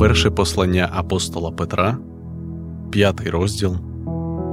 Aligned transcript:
Перше 0.00 0.30
послання 0.30 0.90
апостола 0.92 1.50
Петра, 1.50 1.98
п'ятий 2.90 3.30
розділ 3.30 3.76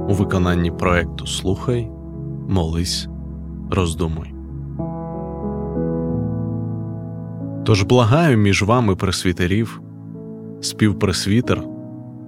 у 0.08 0.12
виконанні 0.12 0.70
проекту 0.70 1.26
Слухай, 1.26 1.90
молись, 2.48 3.08
роздумуй. 3.70 4.34
Тож 7.64 7.82
благаю 7.82 8.38
між 8.38 8.62
вами 8.62 8.96
пресвітерів, 8.96 9.80
співпресвітер 10.60 11.62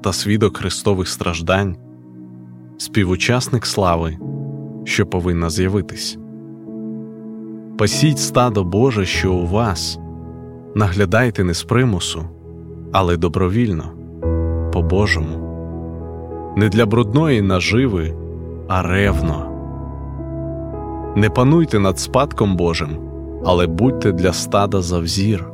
та 0.02 0.12
свідок 0.12 0.56
Христових 0.56 1.08
страждань, 1.08 1.76
співучасник 2.78 3.66
слави, 3.66 4.18
що 4.84 5.06
повинна 5.06 5.50
з'явитись. 5.50 6.18
Пасіть 7.78 8.18
стадо 8.18 8.64
Боже, 8.64 9.04
що 9.04 9.32
у 9.32 9.46
вас, 9.46 9.98
наглядайте 10.74 11.44
не 11.44 11.54
з 11.54 11.62
примусу, 11.62 12.24
але 12.92 13.16
добровільно, 13.16 13.84
по 14.72 14.82
Божому, 14.82 15.46
не 16.56 16.68
для 16.68 16.86
брудної 16.86 17.42
наживи, 17.42 18.14
а 18.68 18.82
ревно. 18.82 19.46
Не 21.16 21.30
пануйте 21.30 21.78
над 21.78 21.98
спадком 21.98 22.56
Божим, 22.56 22.88
але 23.44 23.66
будьте 23.66 24.12
для 24.12 24.32
стада 24.32 24.80
за 24.80 24.98
взір. 24.98 25.46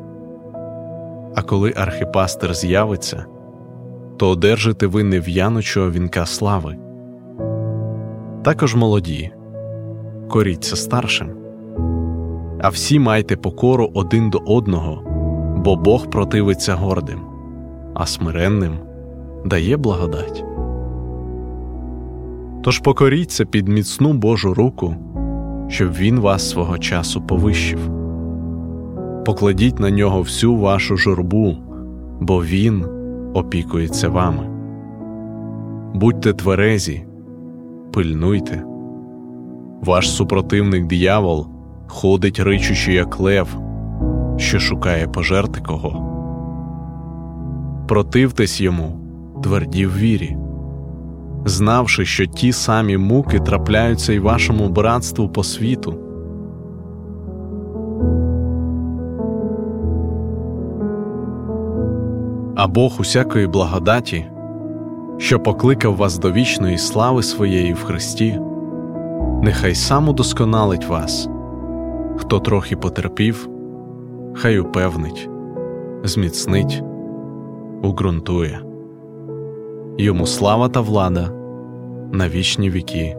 А 1.34 1.42
коли 1.42 1.72
архипастер 1.76 2.54
з'явиться, 2.54 3.24
то 4.16 4.30
одержите 4.30 4.86
ви 4.86 5.04
нев'яночого 5.04 5.90
вінка 5.90 6.26
слави. 6.26 6.76
Також 8.42 8.74
молоді, 8.74 9.32
коріться 10.28 10.76
старшим, 10.76 11.28
а 12.60 12.68
всі 12.68 12.98
майте 12.98 13.36
покору 13.36 13.90
один 13.94 14.30
до 14.30 14.38
одного, 14.38 15.02
бо 15.56 15.76
Бог 15.76 16.10
противиться 16.10 16.74
гордим, 16.74 17.20
а 17.98 18.06
смиренним 18.06 18.72
дає 19.44 19.76
благодать. 19.76 20.44
Тож 22.62 22.78
покоріться 22.78 23.44
під 23.44 23.68
міцну 23.68 24.12
Божу 24.12 24.54
руку, 24.54 24.94
щоб 25.68 25.92
Він 25.92 26.20
вас 26.20 26.50
свого 26.50 26.78
часу 26.78 27.22
повищив. 27.22 27.78
Покладіть 29.24 29.80
на 29.80 29.90
нього 29.90 30.20
всю 30.20 30.56
вашу 30.56 30.96
журбу, 30.96 31.56
бо 32.20 32.42
Він 32.42 32.86
опікується 33.34 34.08
вами. 34.08 34.50
Будьте 35.94 36.32
тверезі, 36.32 37.06
пильнуйте. 37.92 38.64
Ваш 39.82 40.10
супротивник 40.10 40.86
диявол 40.86 41.46
ходить 41.86 42.40
ричучи, 42.40 42.92
як 42.92 43.20
лев, 43.20 43.58
що 44.36 44.58
шукає 44.58 45.08
пожерти 45.08 45.60
кого. 45.60 46.05
Противтесь 47.88 48.60
йому, 48.60 49.00
тверді 49.42 49.86
в 49.86 49.96
вірі, 49.96 50.36
знавши, 51.44 52.04
що 52.04 52.26
ті 52.26 52.52
самі 52.52 52.96
муки 52.96 53.38
трапляються 53.38 54.12
й 54.12 54.18
вашому 54.18 54.68
братству 54.68 55.28
по 55.28 55.44
світу. 55.44 55.94
А 62.56 62.66
Бог 62.68 62.96
усякої 63.00 63.46
благодаті, 63.46 64.26
що 65.18 65.40
покликав 65.40 65.96
вас 65.96 66.18
до 66.18 66.32
вічної 66.32 66.78
слави 66.78 67.22
своєї 67.22 67.72
в 67.72 67.84
Христі, 67.84 68.40
нехай 69.42 69.74
сам 69.74 70.08
удосконалить 70.08 70.86
вас, 70.86 71.28
хто 72.16 72.40
трохи 72.40 72.76
потерпів, 72.76 73.48
хай 74.34 74.58
упевнить, 74.58 75.28
зміцнить, 76.04 76.82
уґрунтує. 77.86 78.60
Йому 79.98 80.26
слава 80.26 80.68
та 80.68 80.80
влада 80.80 81.30
на 82.12 82.28
вічні 82.28 82.70
віки. 82.70 83.16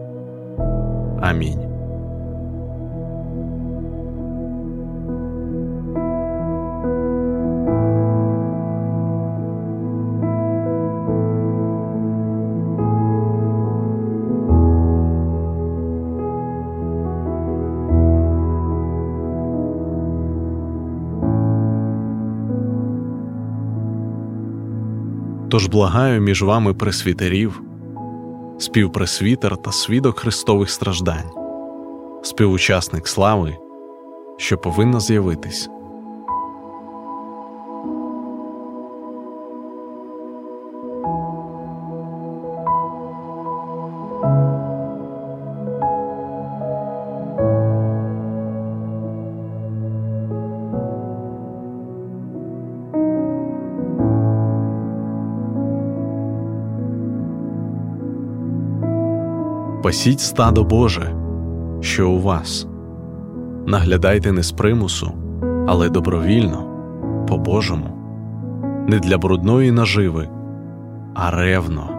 Амінь. 1.20 1.67
Тож 25.58 25.66
благаю 25.66 26.20
між 26.20 26.42
вами 26.42 26.74
пресвітерів, 26.74 27.62
співпресвітер 28.58 29.56
та 29.56 29.72
свідок 29.72 30.18
Христових 30.18 30.70
страждань, 30.70 31.30
співучасник 32.22 33.08
слави, 33.08 33.56
що 34.36 34.58
повинна 34.58 35.00
з'явитись. 35.00 35.70
Пасіть 59.82 60.20
стадо 60.20 60.64
Боже, 60.64 61.14
що 61.80 62.10
у 62.10 62.20
вас, 62.20 62.66
наглядайте 63.66 64.32
не 64.32 64.42
з 64.42 64.52
примусу, 64.52 65.12
але 65.68 65.88
добровільно, 65.88 66.64
по 67.28 67.38
Божому, 67.38 67.86
не 68.88 68.98
для 68.98 69.18
брудної 69.18 69.72
наживи, 69.72 70.28
а 71.14 71.30
ревно. 71.30 71.97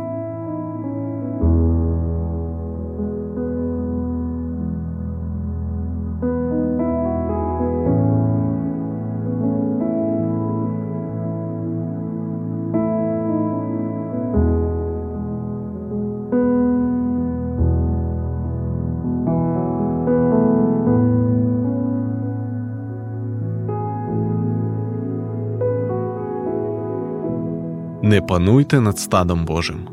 Не 28.10 28.22
пануйте 28.22 28.80
над 28.80 29.00
стадом 29.00 29.46
Божим, 29.46 29.88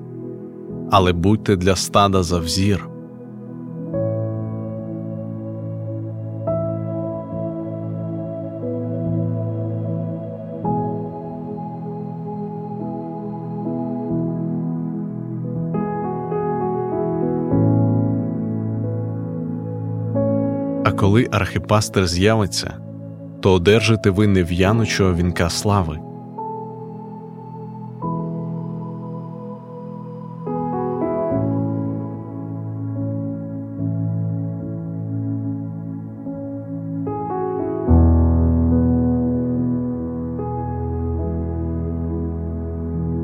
але 0.91 1.13
будьте 1.13 1.57
для 1.57 1.77
стада 1.77 2.23
за 2.23 2.39
взір. 2.39 2.89
А 20.85 20.93
коли 20.93 21.29
архипастер 21.33 22.07
з'явиться, 22.07 22.75
то 23.41 23.53
одержите 23.53 24.11
ви 24.11 24.27
нев'янучого 24.27 25.15
вінка 25.15 25.51
слави. 25.51 25.99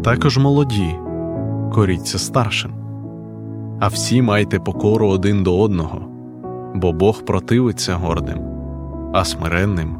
Також 0.05 0.39
молоді, 0.39 0.95
коріться 1.73 2.19
старшим, 2.19 2.73
а 3.81 3.89
всі 3.89 4.23
майте 4.23 4.59
покору 4.59 5.09
один 5.09 5.43
до 5.43 5.61
одного, 5.61 6.01
бо 6.75 6.93
Бог 6.93 7.23
противиться 7.25 7.95
гордим, 7.95 8.39
а 9.13 9.25
смиренним 9.25 9.97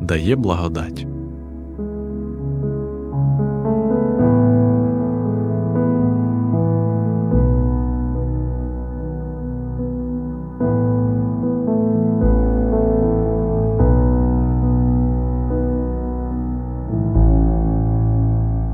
дає 0.00 0.36
благодать. 0.36 1.06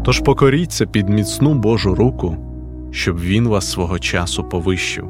Тож 0.07 0.21
покоріться 0.21 0.87
під 0.87 1.09
міцну 1.09 1.55
Божу 1.55 1.95
руку, 1.95 2.37
щоб 2.91 3.21
Він 3.21 3.49
вас 3.49 3.71
свого 3.71 3.99
часу 3.99 4.45
повищив. 4.45 5.05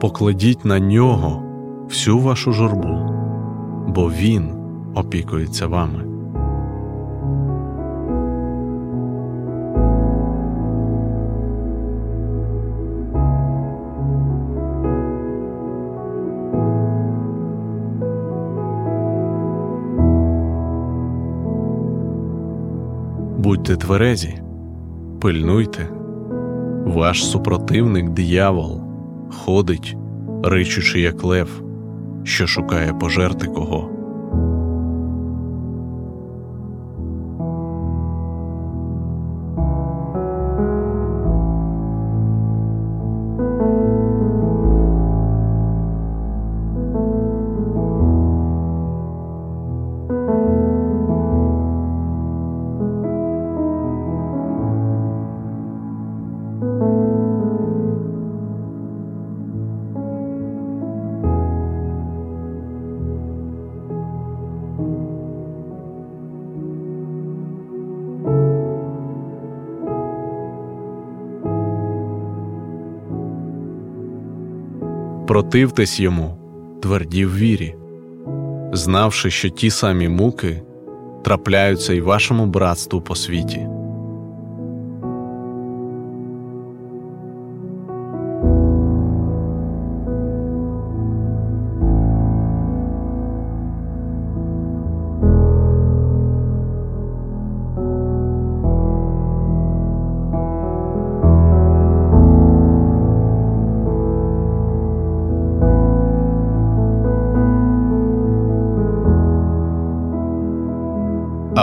Покладіть 0.00 0.64
на 0.64 0.78
нього 0.78 1.42
всю 1.88 2.18
вашу 2.18 2.52
журбу, 2.52 2.98
бо 3.88 4.10
Він 4.10 4.50
опікується 4.94 5.66
вами. 5.66 6.09
Будьте 23.70 23.86
тверезі, 23.86 24.38
пильнуйте, 25.20 25.88
ваш 26.86 27.24
супротивник 27.24 28.10
диявол 28.10 28.82
ходить, 29.30 29.96
ричучи, 30.42 31.00
як 31.00 31.24
лев, 31.24 31.62
що 32.24 32.46
шукає 32.46 32.92
пожерти 32.92 33.46
кого. 33.46 33.99
Противтесь 75.30 76.00
йому, 76.00 76.38
тверді 76.82 77.26
в 77.26 77.36
вірі, 77.36 77.74
знавши, 78.72 79.30
що 79.30 79.48
ті 79.48 79.70
самі 79.70 80.08
муки 80.08 80.62
трапляються 81.24 81.92
й 81.92 82.00
вашому 82.00 82.46
братству 82.46 83.00
по 83.00 83.16
світі. 83.16 83.68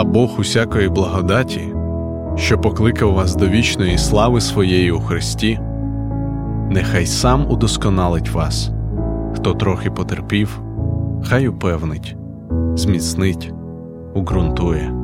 А 0.00 0.04
Бог 0.04 0.40
усякої 0.40 0.88
благодаті, 0.88 1.60
що 2.36 2.58
покликав 2.58 3.12
вас 3.12 3.36
до 3.36 3.48
вічної 3.48 3.98
слави 3.98 4.40
своєї 4.40 4.92
у 4.92 5.00
Христі, 5.00 5.60
нехай 6.70 7.06
сам 7.06 7.50
удосконалить 7.50 8.30
вас, 8.30 8.70
хто 9.34 9.54
трохи 9.54 9.90
потерпів, 9.90 10.60
хай 11.24 11.48
упевнить, 11.48 12.16
зміцнить, 12.74 13.52
уґрунтує. 14.14 14.97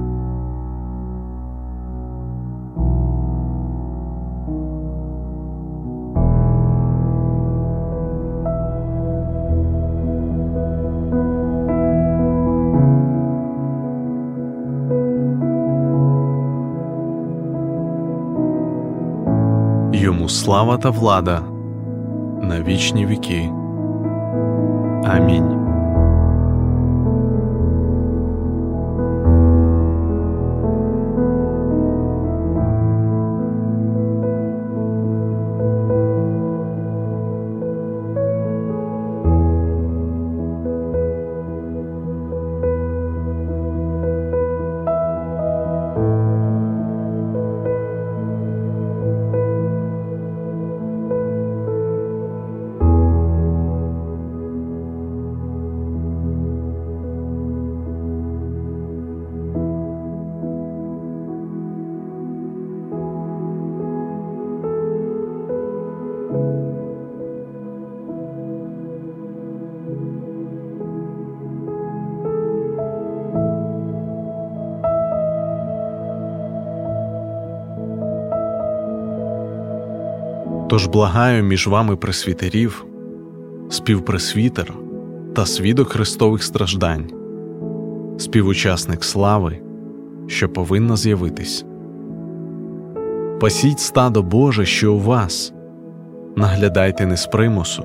Йому 20.24 20.32
слава 20.32 20.76
та 20.78 20.90
влада 20.90 21.42
на 22.42 22.62
вічні 22.62 23.06
віки. 23.06 23.50
Амінь. 25.04 25.63
Тож 80.74 80.86
благаю 80.86 81.42
між 81.42 81.66
вами 81.66 81.96
пресвітерів, 81.96 82.86
співпресвітер 83.70 84.72
та 85.34 85.46
свідок 85.46 85.88
Христових 85.88 86.42
страждань, 86.42 87.10
співучасник 88.18 89.04
слави, 89.04 89.60
що 90.26 90.48
повинна 90.48 90.96
з'явитись. 90.96 91.64
Пасіть 93.40 93.80
стадо 93.80 94.22
Боже, 94.22 94.66
що 94.66 94.94
у 94.94 94.98
вас, 94.98 95.52
наглядайте 96.36 97.06
не 97.06 97.16
з 97.16 97.26
примусу, 97.26 97.84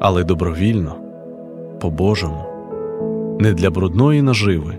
але 0.00 0.24
добровільно, 0.24 0.96
по 1.80 1.90
Божому, 1.90 2.44
не 3.38 3.52
для 3.52 3.70
брудної 3.70 4.22
наживи, 4.22 4.78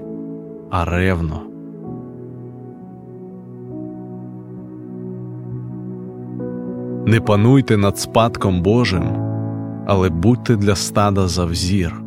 а 0.71 0.85
ревно. 0.85 1.50
Не 7.11 7.19
пануйте 7.19 7.77
над 7.77 7.99
спадком 7.99 8.61
Божим, 8.61 9.03
але 9.87 10.09
будьте 10.09 10.55
для 10.55 10.75
стада 10.75 11.27
за 11.27 11.45
взір. 11.45 12.01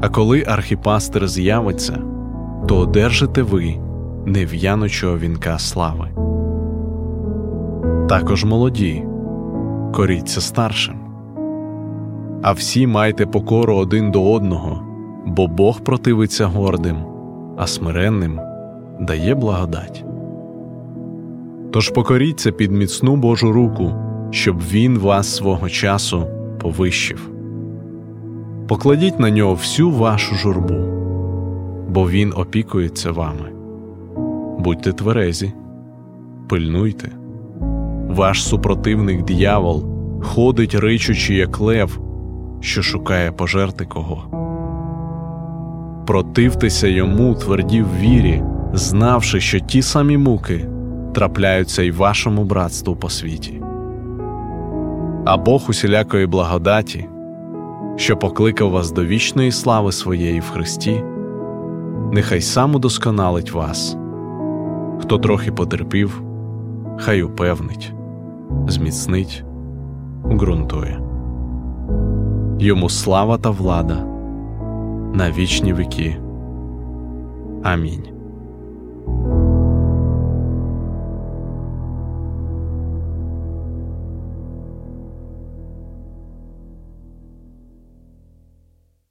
А 0.00 0.08
коли 0.08 0.44
архіпастер 0.46 1.28
з'явиться, 1.28 1.98
то 2.68 2.78
одержите 2.78 3.42
ви 3.42 3.74
нев'яночого 4.26 5.18
вінка 5.18 5.58
слави. 5.58 6.08
Також 8.08 8.44
молоді, 8.44 9.04
коріться 9.94 10.40
старшим. 10.40 10.96
А 12.42 12.52
всі 12.52 12.86
майте 12.86 13.26
покору 13.26 13.76
один 13.76 14.10
до 14.10 14.32
одного, 14.32 14.82
бо 15.26 15.46
Бог 15.46 15.80
противиться 15.80 16.46
гордим, 16.46 16.96
а 17.58 17.66
смиренним 17.66 18.40
дає 19.00 19.34
благодать. 19.34 20.05
Тож 21.76 21.88
покоріться 21.88 22.52
під 22.52 22.72
міцну 22.72 23.16
Божу 23.16 23.52
руку, 23.52 23.92
щоб 24.30 24.60
Він 24.70 24.98
вас 24.98 25.36
свого 25.36 25.68
часу 25.68 26.26
повищив. 26.60 27.30
Покладіть 28.68 29.20
на 29.20 29.30
нього 29.30 29.54
всю 29.54 29.90
вашу 29.90 30.34
журбу, 30.34 30.74
бо 31.88 32.10
Він 32.10 32.32
опікується 32.36 33.12
вами. 33.12 33.52
Будьте 34.58 34.92
тверезі, 34.92 35.52
пильнуйте. 36.48 37.10
Ваш 38.08 38.44
супротивник 38.44 39.24
диявол 39.24 39.84
ходить 40.22 40.74
ричучи, 40.74 41.34
як 41.34 41.60
лев, 41.60 42.00
що 42.60 42.82
шукає 42.82 43.32
пожерти 43.32 43.84
кого. 43.84 44.24
Противтеся 46.06 46.88
йому 46.88 47.34
тверді 47.34 47.82
в 47.82 47.98
вірі, 48.00 48.42
знавши, 48.72 49.40
що 49.40 49.60
ті 49.60 49.82
самі 49.82 50.18
муки 50.18 50.68
трапляються 51.16 51.82
й 51.82 51.90
вашому 51.90 52.44
братству 52.44 52.96
по 52.96 53.10
світі. 53.10 53.62
А 55.24 55.36
Бог 55.36 55.64
усілякої 55.68 56.26
благодаті, 56.26 57.08
що 57.96 58.16
покликав 58.16 58.70
вас 58.70 58.92
до 58.92 59.04
вічної 59.04 59.52
слави 59.52 59.92
своєї 59.92 60.40
в 60.40 60.50
Христі, 60.50 61.04
нехай 62.12 62.40
сам 62.40 62.74
удосконалить 62.74 63.52
вас, 63.52 63.96
хто 65.00 65.18
трохи 65.18 65.52
потерпів, 65.52 66.22
хай 66.98 67.22
упевнить, 67.22 67.92
зміцнить, 68.68 69.44
ґрунтує. 70.26 71.00
Йому 72.58 72.88
слава 72.88 73.38
та 73.38 73.50
влада 73.50 74.04
на 75.14 75.30
вічні 75.30 75.74
віки. 75.74 76.16
Амінь. 77.62 78.15